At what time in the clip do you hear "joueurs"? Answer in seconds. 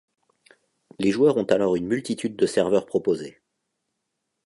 1.11-1.37